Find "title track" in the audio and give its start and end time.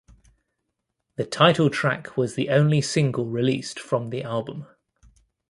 1.25-2.17